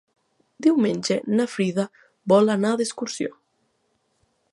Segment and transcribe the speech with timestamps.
[0.67, 1.85] Diumenge na Frida
[2.33, 3.33] vol anar d'excursió.